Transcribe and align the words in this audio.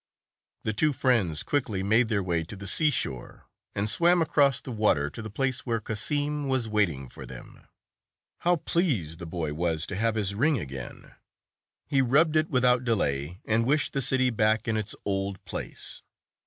The 0.63 0.73
two 0.73 0.93
friends 0.93 1.43
quickly 1.43 1.83
made 1.83 2.09
their 2.09 2.23
way 2.23 2.43
to 2.45 2.55
the 2.55 2.65
seashore, 2.65 3.45
and 3.75 3.87
swam 3.87 4.19
across 4.19 4.59
the 4.59 4.71
water 4.71 5.11
to 5.11 5.21
the 5.21 5.29
place 5.29 5.59
where 5.63 5.79
Cassim 5.79 6.47
was 6.47 6.67
waiting 6.67 7.07
for 7.07 7.27
them. 7.27 7.67
How 8.39 8.55
pleased 8.55 9.19
the 9.19 9.27
boy 9.27 9.53
was 9.53 9.85
to 9.85 9.95
have 9.95 10.15
his 10.15 10.33
ring 10.33 10.57
again! 10.59 11.11
He 11.85 12.01
rubbed 12.01 12.35
it 12.35 12.49
without 12.49 12.83
delay, 12.83 13.41
and 13.45 13.63
wished 13.63 13.93
the 13.93 14.01
city 14.01 14.31
back 14.31 14.67
in 14.67 14.75
its 14.75 14.95
old 15.05 15.45
place. 15.45 16.01